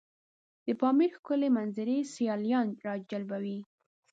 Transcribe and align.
د 0.65 0.67
پامیر 0.81 1.11
ښکلي 1.17 1.49
منظرې 1.57 1.97
سیلانیان 2.13 2.67
راجلبوي. 2.87 3.59